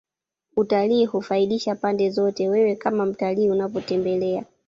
utalii 0.57 1.05
hufaidisha 1.05 1.75
pande 1.75 2.09
zote 2.09 2.49
Wewe 2.49 2.75
kama 2.75 3.05
mtalii 3.05 3.49
unapotembelea 3.49 4.45